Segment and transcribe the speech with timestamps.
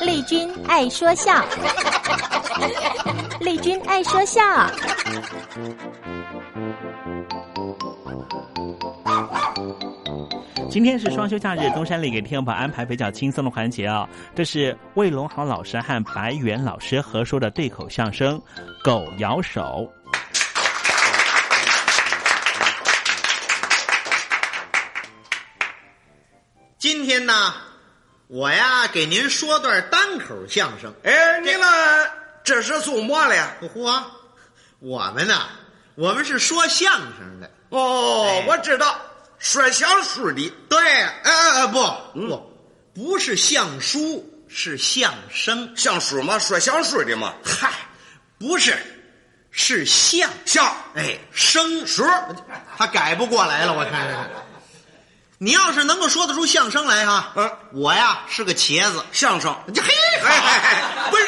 [0.00, 1.44] 丽君爱说笑，
[3.40, 4.42] 丽君爱说笑。
[10.70, 18.36] 今天是双休假日，东山里给听众朋友安排比较轻松的环节啊、这是魏龙豪老师和白元老师合说的对口相声
[18.84, 19.60] 《狗咬手》。
[26.76, 27.54] 今天呢，
[28.26, 30.92] 我呀给您说段单口相声。
[31.04, 31.68] 哎，你们
[32.42, 33.52] 这是做么了呀？
[33.74, 34.02] 嚯，
[34.78, 35.48] 我们呐，
[35.94, 37.50] 我们是说相声的。
[37.68, 38.98] 哦，哎我知道，
[39.38, 40.52] 说相书的。
[40.68, 41.78] 对，哎哎哎，不
[42.14, 42.52] 嗯不，
[42.94, 45.76] 不是相书，是相声。
[45.76, 47.34] 相书嘛，说相书的嘛。
[47.44, 47.70] 嗨，
[48.38, 48.74] 不是，
[49.50, 50.64] 是相相，
[50.94, 52.02] 哎生书。
[52.78, 54.30] 他改不过来了，我看看。
[55.38, 59.54] 你要是能够说得出相声来哈，嗯，我呀是个茄子，相声。
[59.74, 59.92] 这嘿，
[60.24, 61.26] 哎哎哎，不是，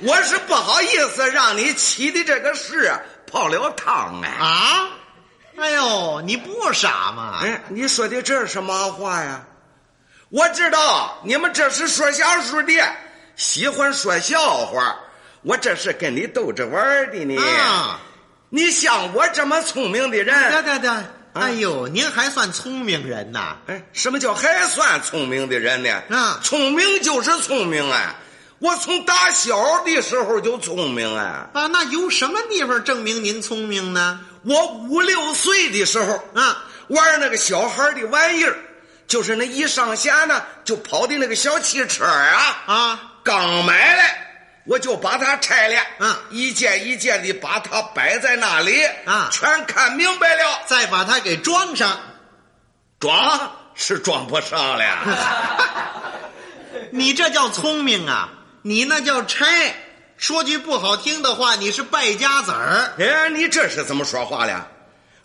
[0.00, 2.92] 我是不好意思让你起的这个事
[3.30, 4.28] 泡了汤哎。
[4.28, 4.88] 啊！
[5.56, 7.40] 哎呦，你不傻吗？
[7.42, 9.42] 哎，你说的这是什么话呀？
[10.30, 12.72] 我知道你们这是说相声的，
[13.36, 14.96] 喜欢说笑话。
[15.42, 16.82] 我这是跟你逗着玩
[17.12, 17.40] 的呢。
[17.60, 18.00] 啊，
[18.48, 20.90] 你像我这么聪明的人对人，对对，
[21.34, 23.56] 哎呦，您还算聪明人呐！
[23.66, 25.90] 哎，什么叫还算聪明的人呢？
[26.10, 28.14] 啊聪明就是聪明啊！
[28.60, 31.48] 我从打小的时候就聪明啊！
[31.52, 34.20] 啊，那有什么地方证明您聪明呢？
[34.44, 38.56] 我五六岁的时候啊，玩那个小孩的玩意儿，
[39.08, 44.33] 就是那一上线呢就跑的那个小汽车啊啊，刚买来
[44.66, 52.00] 我就把它拆了，嗯一件一件的把它摆在那里啊全看明白了，再把它给装上。
[52.98, 54.84] 装是装不上了。
[56.90, 58.30] 你这叫聪明啊！
[58.62, 59.74] 你那叫拆。
[60.16, 62.94] 说句不好听的话，你是败家子儿。
[62.98, 64.68] 哎，你这是怎么说话了？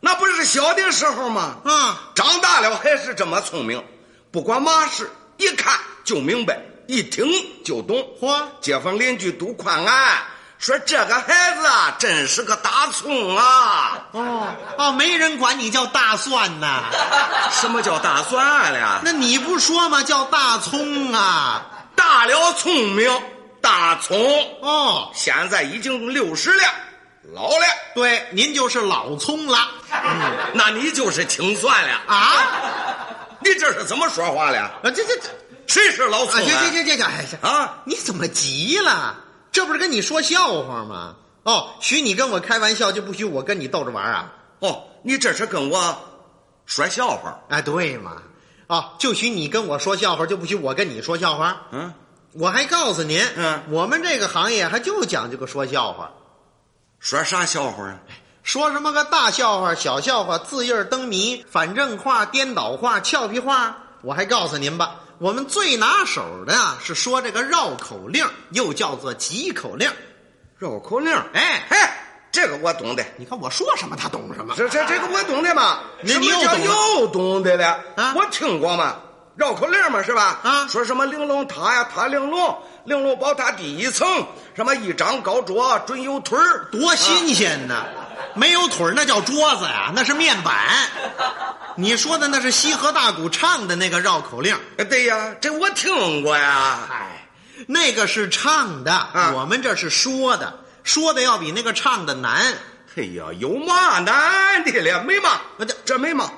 [0.01, 1.57] 那不是小的时候吗？
[1.63, 3.85] 啊，长大了还是这么聪明，
[4.31, 7.23] 不管嘛事，一看就明白，一听
[7.63, 8.03] 就懂。
[8.19, 10.17] 嚯，街坊邻居都夸俺
[10.57, 14.07] 说这个孩子啊，真是个大葱啊！
[14.11, 16.85] 哦哦，没人管你叫大蒜呐。
[17.61, 19.01] 什么叫大蒜了？
[19.03, 20.01] 那你不说吗？
[20.01, 21.63] 叫大葱啊！
[21.95, 23.21] 大了聪明，
[23.61, 24.17] 大葱。
[24.61, 26.63] 哦，现在已经六十了，
[27.35, 27.65] 老了。
[27.93, 29.59] 对，您就是老葱了。
[29.91, 32.33] 嗯， 那你就是青蒜了啊！
[33.41, 34.59] 你这是怎么说话了？
[34.59, 35.29] 啊，这这这，
[35.67, 36.43] 谁是老葱啊？
[36.43, 37.81] 行行行行行，哎啊！
[37.85, 39.17] 你怎么急了？
[39.51, 41.15] 这不是跟你说笑话吗？
[41.43, 44.33] 哦，许你跟我开玩笑，就不许我跟你逗着玩啊？
[44.59, 45.97] 哦，你这是跟我
[46.65, 47.39] 说笑话？
[47.49, 48.21] 哎，对嘛？
[48.67, 51.67] 啊，就许你跟我说笑话，就不许我跟你说笑话。
[51.71, 51.93] 嗯，
[52.33, 56.11] 我还告诉您，嗯，我们这个行业还就讲究个说笑话。
[56.99, 57.99] 说啥笑话啊？
[58.49, 63.77] 说什么个大笑话、小笑话、字印灯谜、反正话、颠倒话、俏皮话？
[64.01, 69.87] 我还告诉您吧，我们最拿手的啊是说这个绕口令，又叫做急口令。
[70.57, 71.77] 绕口令，哎嘿，
[72.31, 73.05] 这个我懂的。
[73.17, 74.55] 你看我说什么，他懂什么。
[74.57, 75.81] 这这这个我懂的嘛？
[76.01, 77.79] 你什么又懂又懂的了？
[77.97, 78.95] 啊我听过嘛，
[79.35, 80.39] 绕口令嘛是吧？
[80.41, 84.25] 啊说什么玲珑塔呀，塔玲珑，玲珑宝塔第一层，
[84.55, 87.85] 什么一张高桌准有腿儿，多新鲜呐！
[88.35, 90.55] 没有腿儿那叫桌子呀、那是面板。
[91.75, 96.79] 你说的那是西河大鼓唱的那个绕口令，哎对呀，这我听过呀。
[96.89, 97.29] 嗨，
[97.67, 102.53] 那个是唱的，啊我们这是说的，说的要比那个唱的难。
[102.95, 105.03] 哎呀，有嘛难的了？
[105.03, 106.29] 没嘛，这这没嘛。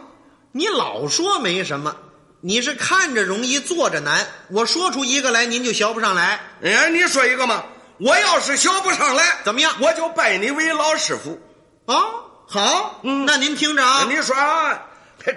[0.52, 1.96] 你老说没什么，
[2.42, 4.28] 你是看着容易，做着难。
[4.50, 6.40] 我说出一个来，您就学不上来。
[6.62, 7.64] 哎，你说一个嘛？
[8.00, 11.40] 我要是学不上来，怎么样我就拜你为老师傅。
[11.92, 12.04] 啊？
[12.48, 14.82] 好，嗯那您听着啊，你说啊，
[15.24, 15.34] 这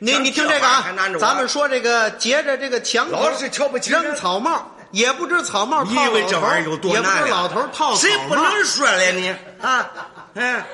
[0.00, 0.84] 你你听这个啊
[1.18, 9.90] 咱们说这个结着这个墙头老是瞧不起人扔草帽，也不知草帽套你以为老头这玩意儿有多也不知老头套草谁不能说了你啊？
[10.34, 10.66] 哎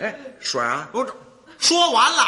[0.00, 0.88] 哎，说啊？
[0.90, 1.12] 不是
[1.58, 2.24] 说完了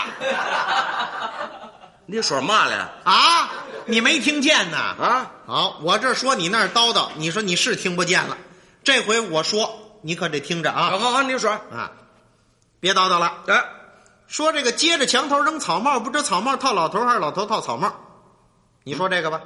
[2.06, 2.90] 你说嘛了？
[3.04, 3.50] 啊？
[3.84, 4.78] 你没听见呢？
[4.78, 5.30] 啊？
[5.46, 8.38] 好，我这说你那儿叨叨，你说你是听不见了。
[8.84, 11.50] 这回我说，你可得听着啊好好好，你说。
[11.50, 11.90] 啊！
[12.80, 13.32] 别叨叨了。
[13.46, 13.64] 哎，
[14.26, 17.92] 说这个接着墙头扔草帽，不知草帽套老头还是老头套草帽？
[18.84, 19.40] 你说这个吧。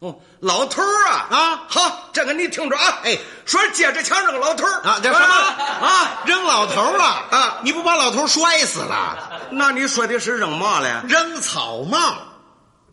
[0.00, 2.98] 哦，老头儿啊啊好，这个你听着啊。
[3.04, 6.22] 哎，说接着墙扔老头儿啊，这什么啊？
[6.26, 9.40] 扔老头啊啊你不把老头摔死了？
[9.52, 10.92] 那你说的是扔嘛嘞？
[11.06, 11.98] 扔草帽，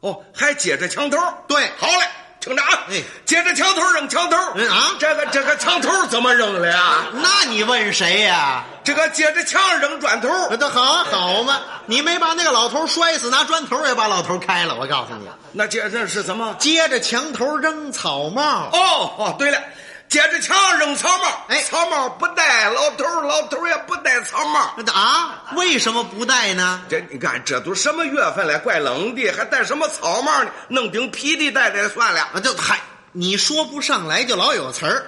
[0.02, 2.08] 哦，还接着墙头儿对好嘞，
[2.40, 2.86] 听着啊。
[2.90, 7.06] 哎接着墙头扔墙头嗯啊这个这个墙头怎么扔了呀？
[7.14, 14.76] 那你问谁呀、这个接着墙扔砖头儿那都好啊好嘛，你没把那个老头摔死，拿砖头也把老头开了。
[14.76, 16.56] 我告诉你，那接着是什么？
[16.58, 19.62] 接着墙头扔草帽，哦哦，对了，
[20.10, 24.60] 接着墙扔草帽，哎草帽不戴老头儿，老头儿也不戴草帽。
[24.92, 26.82] 啊，为什么不戴呢？
[26.90, 30.50] 这你看，这都什么月份了，怪冷的，还戴什么草帽呢？
[30.68, 32.22] 弄顶皮的戴戴算了。
[32.34, 35.06] 啊，就嗨，你说不上来就老有词儿，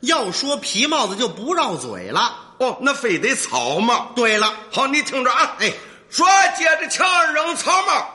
[0.00, 2.38] 要说皮帽子就不绕嘴了。
[2.58, 4.12] 哦，那非得草帽。
[4.14, 5.72] 对了，好，你听着啊，哎，
[6.08, 6.24] 说
[6.56, 8.13] 接着墙扔草帽，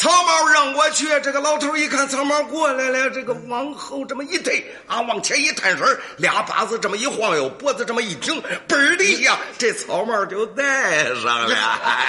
[0.00, 11.54] 草帽扔过去，这个老头一看草帽过来了，这个往后这么一退啊，往前一探身，俩把子这么一晃悠，脖子这么一挺，嘣儿的一下， 这草帽就戴上了。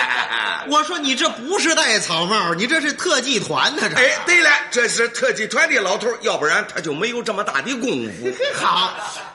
[0.72, 3.98] 我说你这不是戴草帽，你这是特技团呢，这。
[3.98, 8.32] 哎，对了，这是特技团的老头，要不然他就没有这么大的功夫。
[8.56, 8.94] 好，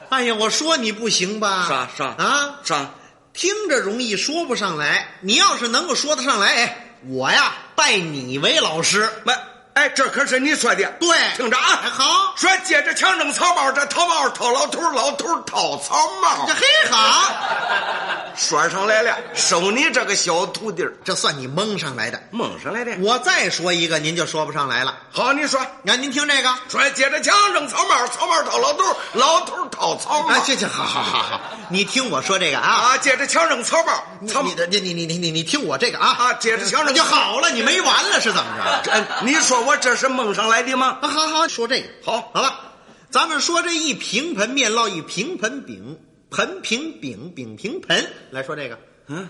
[0.08, 1.66] 哎呀，我说你不行吧？
[1.68, 2.54] 啥啥啊？
[2.64, 2.90] 啥？
[3.34, 5.08] 听着容易，说不上来。
[5.20, 9.08] 你要是能够说得上来，哎，我呀拜你为老师。
[9.24, 9.32] 没，
[9.76, 10.90] 哎，这可是你说的。
[10.98, 12.32] 对，听着啊，好。
[12.34, 16.46] 说接着墙扔草帽，这草帽掏老头，老头掏草帽。
[16.46, 17.30] 这嘿好，
[18.34, 22.92] 说上来了，收你这个小徒弟这算你蒙上来的，蒙上来的。
[23.00, 24.96] 我再说一个，您就说不上来了。
[25.12, 30.28] 好，你说，那您听这个，说接着墙扔草帽，草帽掏老头，老头掏草帽。
[30.30, 33.92] 啊，这这好好好好，你听我说这个啊啊，接着墙扔草帽，
[34.26, 38.80] 草你你你你你你你听我这个啊啊，接着墙扔就好了，你没完了是怎么着？
[38.82, 40.98] 这你说我这是蒙上来的吗？
[41.02, 42.60] 啊，好好说这个，好，好了，
[43.10, 45.98] 咱们说这一平盆面烙一平盆饼，
[46.30, 49.28] 盆平饼，饼平盆，来说这个，嗯，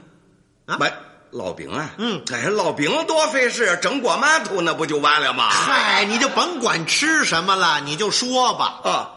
[0.66, 0.76] 啊？
[0.78, 0.92] 喂
[1.32, 2.22] 烙饼啊，嗯。
[2.32, 5.48] 哎，烙饼多费事，蒸锅馒头那不就完了吗？
[5.48, 8.80] 嗨，你就甭管吃什么了，你就说吧。
[8.84, 9.10] 啊，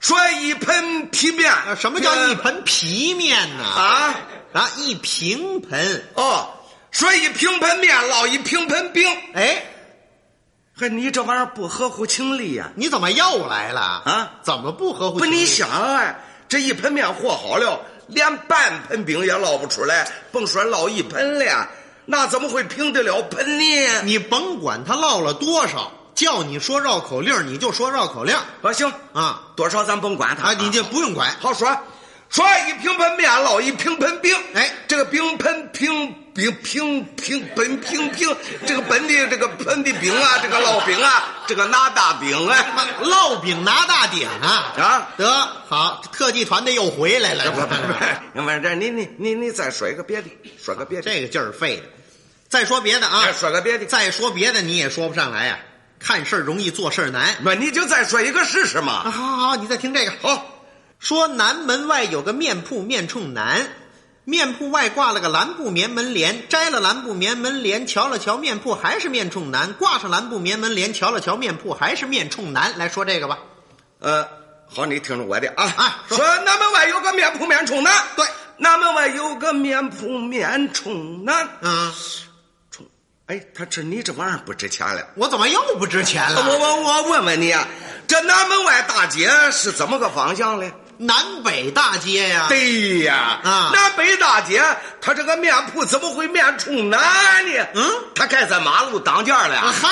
[0.00, 3.64] 说一盆皮面，啊，什么叫一盆皮面呢？
[3.64, 4.14] 啊？
[4.52, 6.48] 啊，一平盆，哦，
[6.90, 9.62] 说一平盆面烙一平盆饼，哎，
[10.78, 15.38] 还你这玩意儿不合乎情理呀、你怎么又来了啊怎么不合乎不，情理？
[15.38, 16.14] 你想啊，
[16.50, 21.66] 这一盆面和好了，连半盆饼也烙不出来，甭说烙一盆了，
[22.04, 24.02] 那怎么会平得了盆呢？
[24.04, 31.34] 你甭管他烙了多少，叫你说绕口令，你就说绕口令儿啊，行啊多少咱甭管它啊，你就不用管。
[31.40, 31.74] 好说，
[32.28, 42.66] 说一平盆面烙一平盆饼，哎这个饼盆平饼平平本平平，这个本地这个盆的饼啊，这个烙饼啊，这个拿大饼啊，
[43.02, 45.26] 烙饼拿大饼啊啊得
[45.66, 47.50] 好，特技团的又回来了。
[47.52, 47.60] 不
[48.50, 50.28] 是，这你你你你再说一个别的，
[50.62, 51.84] 说个别的，这个劲儿费的。
[52.50, 55.58] 再说别的啊再，说个别的，再说别的你也说不上来呀、
[55.98, 57.34] 看事儿容易做事儿难。
[57.42, 59.10] 不，你就再说一个试试啊，嘛。
[59.10, 60.12] 好好好，你再听这个。
[60.20, 60.46] 好，
[61.00, 63.66] 说南门外有个面铺，面冲南，
[64.28, 72.76] 面铺外挂了个蓝布棉门帘，摘了蓝布棉门帘，瞧了瞧面铺，还是面冲南；挂上蓝布棉门帘，瞧了瞧面铺，还是面冲南。
[72.76, 73.38] 来说这个吧。
[74.00, 74.28] 呃，
[74.68, 81.92] 好，你听着我的啊啊说说南门外有个面铺面冲南，对，南门外有个面铺面冲南，嗯，
[82.72, 82.84] 冲，
[83.26, 85.06] 哎，他这你这玩意儿不值钱了。
[85.14, 86.44] 我怎么又不值钱了？
[86.48, 87.64] 我我我问问你啊，
[88.08, 90.72] 这南门外大街是怎么个方向嘞？
[90.98, 94.62] 南北大街呀、对呀，啊南北大街，
[95.00, 96.98] 他这个面铺怎么会面冲南
[97.46, 97.66] 呢？
[97.74, 99.72] 嗯，他盖在马路当间儿了。
[99.72, 99.88] 嗨，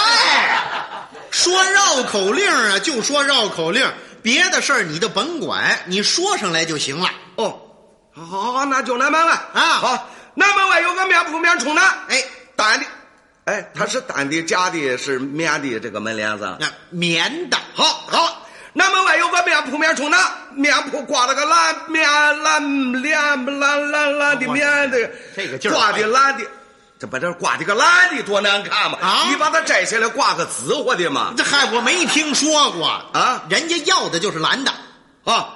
[1.30, 3.86] 说绕口令啊，就说绕口令，
[4.22, 7.10] 别的事儿你就甭管，你说上来就行了。
[7.36, 7.60] 哦，
[8.14, 12.24] 好好好，那就南门外啊好，南门外有个面铺面冲南，哎，
[12.56, 12.86] 单的，
[13.44, 16.56] 哎，它是单的，假的，是棉的，这个门帘子。
[16.58, 18.43] 那棉的，好好，
[18.76, 20.20] 南门外有个面铺面冲南，
[20.52, 22.02] 面铺挂了个蓝面
[22.42, 23.18] 蓝帘
[23.60, 26.44] 蓝蓝蓝的面的，这个劲儿挂的蓝的，
[26.98, 28.98] 这把这挂的个蓝的多难看嘛！
[29.00, 31.32] 啊你把它摘下来挂个紫货的嘛？
[31.36, 34.72] 这嗨，我没听说过啊人家要的就是蓝的。
[35.24, 35.50] 啊，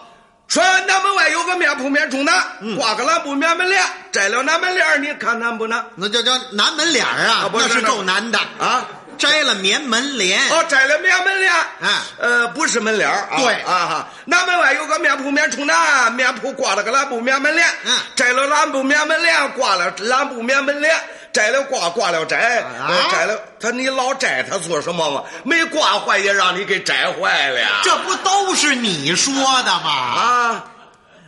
[0.46, 5.84] 说南门外有个面铺面冲南，嗯挂个蓝布面门帘，摘了南门帘儿你看难不难？
[5.96, 8.86] 那叫叫南门帘儿啊，那是够难的啊！
[9.18, 13.54] 摘了棉门帘，哦，摘了棉门帘，哎呃，不是门帘儿啊，对。
[13.62, 17.98] 啊哈，南门外有个面铺面冲南，面铺挂了个蓝布棉门帘，嗯。
[18.14, 20.94] 摘了蓝布棉门帘，挂了蓝布棉门帘，
[21.32, 22.86] 摘了挂，挂了摘，啊。
[22.88, 25.24] 呃摘了，他你老摘他做什么嘛？
[25.42, 29.90] 没挂坏也让你给摘坏了呀，这不都是你说的吗？
[29.90, 30.64] 啊，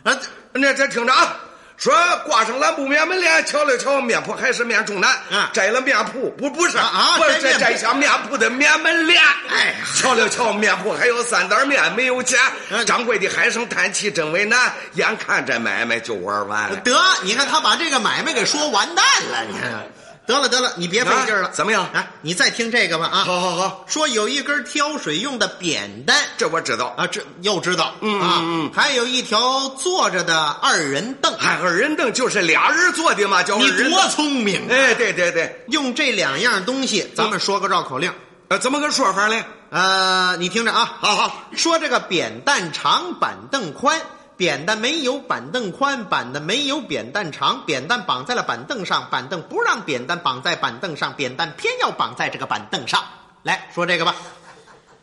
[0.03, 0.17] 啊，
[0.53, 1.35] 那这听着啊。
[1.81, 1.91] 说
[2.27, 12.39] 挂上蓝布棉门帘，瞧了瞧面铺还是面冲南，嗯摘了面铺不不是啊啊不是摘摘下面铺的棉门帘，哎瞧了瞧面铺还有三袋面没有钱
[12.69, 16.75] 嗯，掌柜的唉声叹气真为难，眼看这买卖就玩完了。
[16.81, 19.83] 得，你看他把这个买卖给说完蛋了，你看，
[20.27, 22.07] 得了得了，你别费劲了，啊怎么样来？
[22.21, 23.23] 你再听这个吧啊！
[23.25, 26.93] 好好好，说有一根挑水用的扁担这我知道。
[26.95, 34.69] 啊，这又知道，嗯啊，还有一条坐着的二人凳，哎，二人凳就是俩人坐的嘛，叫你多聪明啊！
[34.69, 38.13] 哎，对对对，用这两样东西，咱们说个绕口令。
[38.47, 39.43] 呃，怎么个说法呢？
[39.71, 43.99] 呃，你听着啊，好好，说这个扁担长，板凳宽。
[44.41, 53.03] 扁担没有板凳宽，板凳没有扁担长，扁担绑在了板凳上，板凳不让扁担绑在板凳上，扁担偏要绑在这个板凳上。
[53.43, 54.15] 来说这个吧，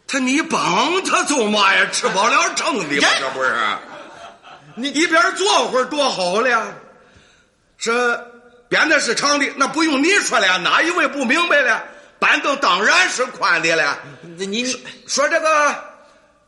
[0.09, 1.87] 他你绑他做嘛呀？
[1.93, 3.55] 吃饱了撑的嘛，哎这不是？
[4.75, 6.75] 你一边坐会儿多好了。
[7.77, 8.19] 是
[8.69, 11.81] 扁担是长的，那不用你说了，哪一位不明白了？
[12.19, 13.99] 板凳当然是宽的了。
[14.23, 14.65] 你你
[15.07, 15.77] 说这个，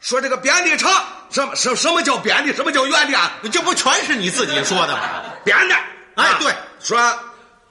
[0.01, 0.91] 说这个扁的长，
[1.31, 2.55] 什么什什么叫编的？
[2.55, 3.33] 什么叫圆的啊？
[3.53, 5.01] 这不全是你自己说的吗？
[5.45, 5.83] 编的，啊
[6.17, 7.01] 哎对，说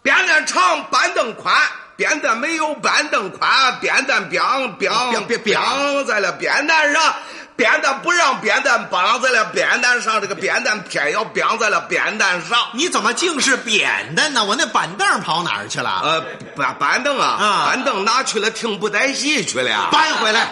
[0.01, 1.53] 扁担长，板凳宽，
[1.95, 4.89] 扁担没有板凳宽，扁担绑绑别
[5.27, 7.13] 别别绑在了扁担上，
[7.57, 12.57] 扁担不让扁担绑在了扁担上，这个扁担偏要绑在了扁担上。
[12.73, 14.45] 你怎么净是扁担呢？
[14.45, 15.99] 我那板凳跑哪儿去了？
[16.01, 16.23] 呃，
[16.55, 19.89] 板板凳啊，啊板凳拿去了听布袋戏去了。
[19.91, 20.47] 搬回来！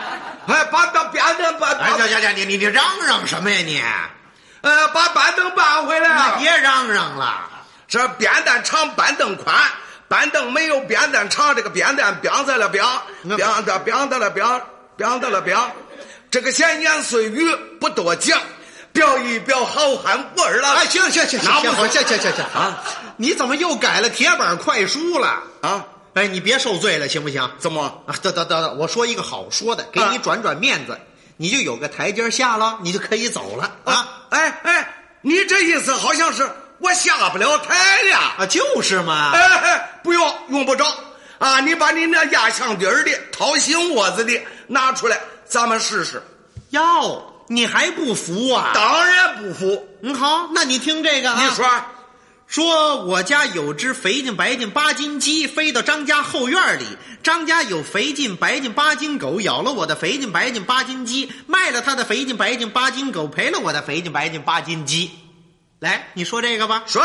[0.48, 3.82] 哎，把把扁担搬，哎，行行行，你你你嚷嚷什么呀你？
[4.62, 6.10] 呃，把板凳搬回来。
[6.10, 7.42] 那别嚷嚷了。
[7.88, 9.56] 这扁担长，板凳宽，
[10.08, 14.46] 板凳没有扁担长，这个扁担扁在了绑，那绑的扁的了扁，
[14.96, 15.58] 扁的了扁。
[16.32, 18.40] 这个闲言碎语不多讲，
[18.92, 20.74] 表一表好汉味儿了。
[20.76, 22.84] 哎，行行行行行行行行啊！
[23.16, 25.44] 你怎么又改了铁板快书了？
[25.62, 25.86] 啊？
[26.18, 27.48] 哎，你别受罪了，行不行？
[27.60, 28.04] 怎么？
[28.08, 30.98] 啊，得得得，我说一个好说的，给你转转面子，
[31.38, 34.26] 你就有个台阶下了，你就可以走了啊！
[34.32, 36.50] 哎哎，你这意思好像是
[36.80, 38.18] 我下不了台了。
[38.40, 39.32] 啊，就是嘛。
[39.32, 40.86] 哎哎，不用，用不着
[41.38, 41.60] 啊！
[41.60, 46.20] 你把你那压箱底儿的、掏心窝子的拿出来，咱们试试。
[46.72, 48.72] 哟，你还不服啊？
[48.74, 49.88] 当然不服。
[50.02, 51.40] 嗯，好，那你听这个啊。
[51.40, 51.70] 你说，
[52.48, 56.86] 说我家有只肥进白进八斤鸡，飞到张家后院里。
[57.22, 65.12] 张家有肥进白进八斤狗，咬了我的肥进白进八斤鸡，卖了他的肥进白进八斤狗，赔了我的肥进白进八斤鸡。
[65.80, 66.84] 来，你说这个吧。
[66.88, 67.04] 说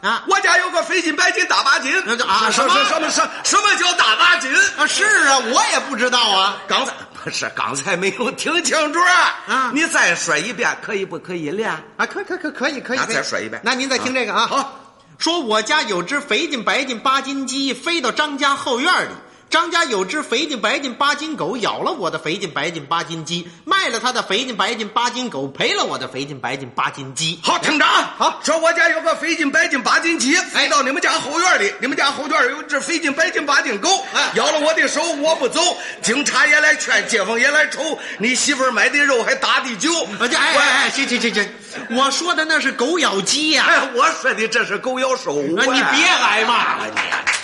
[0.00, 1.92] 啊，我家有个肥进白进大八斤。
[2.06, 4.50] 那就啊什么什么什么什什么叫大八斤？
[4.76, 6.62] 啊，是啊，我也不知道啊。
[6.68, 6.92] 刚 才
[7.24, 9.42] 不是刚才没有听清楚啊！
[9.48, 11.82] 啊你再说一遍，可以不可以了？
[11.96, 12.98] 啊，可可可可以可以。
[12.98, 14.46] 那可以再说一遍那您再听这个啊。
[14.46, 14.83] 好，
[15.18, 19.12] 说我家有只肥进白进八斤鸡，飞到张家后院里。
[19.54, 27.38] 张家有只肥进白进八斤狗，咬了我的肥进白进八斤鸡，卖了他的肥进白进八斤狗，赔了我的肥进白进八斤鸡。
[27.40, 28.16] 好，听着啊！
[28.18, 28.40] 好。
[28.42, 34.32] 说我家有个肥进白进八斤鸡，飞到你们家后院里，你们家后院有只肥进白进八斤狗，哎。
[34.34, 35.60] 咬了我的手，我不走，
[36.02, 39.88] 警察也来劝，街坊也来瞅，你媳妇买的肉还打的酒，
[40.18, 41.48] 哎哎哎，行行行行，
[41.96, 46.78] 我说的那是狗咬鸡呀、哎，我说的这是狗咬手，啊，你别挨骂。
[46.78, 47.00] 了你。
[47.00, 47.43] 你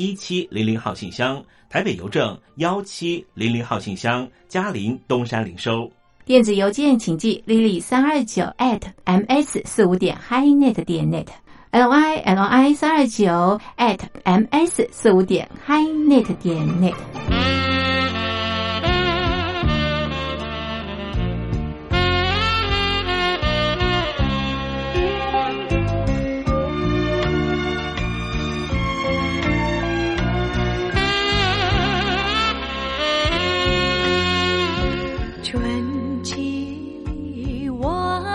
[0.00, 5.92] 一七零零号信箱，台北邮政幺七零零号信箱，嘉陵东山零收。
[6.24, 15.46] 电子邮件请记 lily 三二九 at ms 四五点 highnet 点 net，l y l i 三二九 at ms 四五点
[15.68, 17.59] highnet 点 net。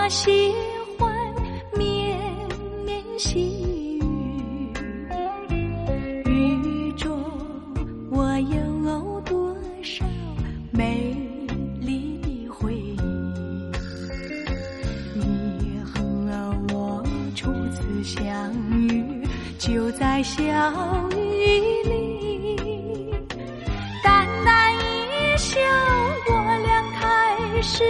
[0.08, 0.54] 喜
[0.96, 1.12] 欢
[1.76, 2.16] 绵
[2.84, 5.60] 绵细雨，
[6.30, 7.20] 雨中
[8.10, 10.04] 我有多少
[10.70, 11.12] 美
[11.80, 13.00] 丽的回忆？
[15.14, 16.00] 你和
[16.72, 17.02] 我
[17.34, 19.04] 初次相遇，
[19.58, 20.40] 就在小
[21.10, 22.56] 雨里，
[24.04, 25.58] 淡淡一笑，
[26.28, 27.82] 我俩开始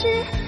[0.00, 0.39] 是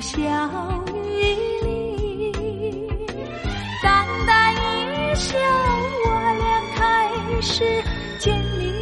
[0.00, 0.16] 小
[0.94, 2.32] 雨里
[3.82, 5.38] 淡淡一笑
[6.06, 6.80] 我俩开
[7.42, 7.62] 始
[8.18, 8.79] 建立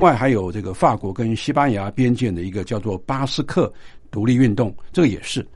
[0.00, 3.72] 外还有这个法国跟西班牙边界的一个叫做巴斯克
[4.10, 5.46] 独立运动，这个也是。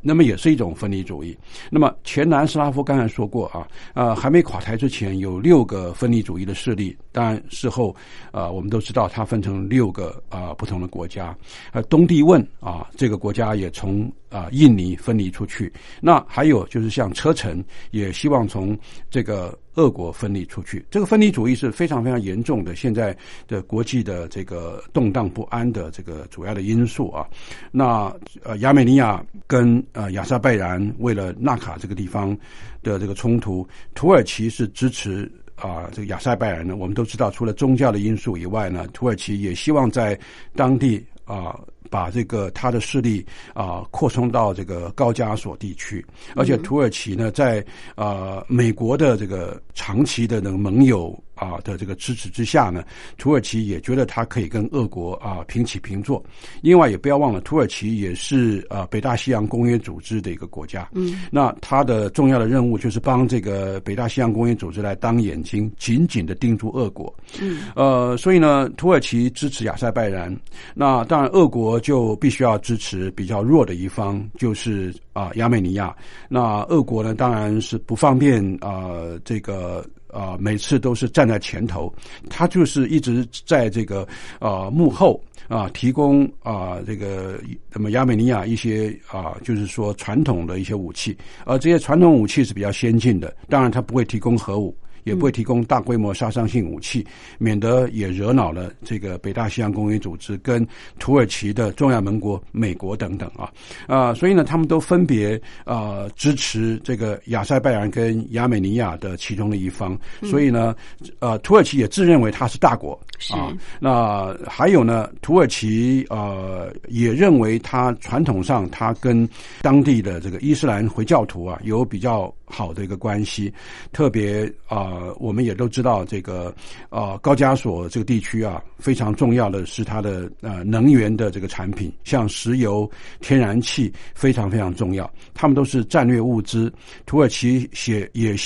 [0.00, 1.36] 那么也是一种分离主义。
[1.68, 6.96] 那么前南斯拉夫刚才说过啊，呃，还没垮台之前有六个分离主义的势力。
[7.10, 7.92] 当然事后，
[8.30, 11.36] 呃，我们都知道它分成六个啊不同的国家。
[11.72, 15.70] 呃，东帝汶啊这个国家也从啊印尼分离出去。
[16.00, 18.76] 那还有就是像车臣也希望从
[19.10, 20.84] 这个俄国分离出去。
[20.90, 23.16] 这个分离主义是非常非常严重的，现在
[23.46, 27.26] 的国际的这个动荡不安的这个主要的因素啊。
[27.70, 32.36] 那呃，亚美尼亚跟呃，亚塞拜然为了纳卡这个地方
[32.82, 36.76] 的这个冲突，土耳其是支持啊这个亚塞拜然的。
[36.76, 40.18] 我们都知道，除了宗教的因素以外呢，土耳其也希望在
[40.54, 41.58] 当地啊
[41.90, 46.04] 把这个他的势力啊扩充到这个高加索地区。
[46.34, 47.64] 而且土耳其呢，在
[47.94, 51.16] 呃美国的这个长期的那个盟友。
[51.34, 52.84] 啊的这个支持之下呢，
[53.18, 56.22] 土耳其也觉得他可以跟俄国啊平起平坐。
[56.60, 60.88] 另外也不要忘了，土耳其也是呃北大西洋公约组织的一个国家。
[60.92, 67.12] 嗯，那它的重要的任务就是帮这个北大西洋公约组织来当眼睛，紧紧的盯住俄国。
[67.40, 70.32] 嗯，呃，所以呢，土耳其支持亚塞拜然，
[70.74, 75.94] 那当然俄国就必须要支持比较弱的一方，就是啊亚美尼亚。
[76.28, 78.90] 那俄国呢，当然是不方便啊
[79.24, 79.84] 这个。
[80.12, 81.90] 啊，每次都是站在前头，
[82.28, 84.06] 他就是一直在这个
[84.40, 87.40] 啊幕后啊提供啊这个
[87.72, 94.76] 那么亚美尼亚一些啊就是说传统的一些武器，而这些传统武器是比较先进的，当然他不会提供核武。
[95.04, 97.06] 也不会提供大规模杀伤性武器，
[97.38, 100.66] 免得也惹恼了这个北大西洋公约组织跟
[100.98, 103.50] 土耳其的重要盟国美国等等啊
[103.86, 110.74] 啊，所以呢，他们都分别啊支持这个亚塞拜然跟亚美尼亚的其中的一方，所以呢，
[111.18, 112.98] 呃，土耳其也自认为它是大国
[113.30, 113.52] 啊。
[113.80, 119.28] 那还有呢，土耳其呃也认为它传统上它跟
[119.60, 123.50] 当地的这个伊斯兰回教徒啊有比较好的一个关系，
[123.92, 125.00] 特别啊。
[125.18, 126.54] 我们也都知道这个，
[126.90, 136.70] 啊，高加索这个地区啊，非常重要的是它的呃能源的这个产品，像石油、天然气非常非常重要，他们都是战略物资。
[137.06, 138.36] 土耳其写也。